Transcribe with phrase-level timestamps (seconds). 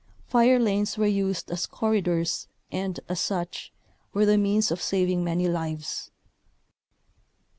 [0.25, 3.71] Fire lanes were used as corridors and, as such,
[4.15, 6.09] were the means of saving many lives.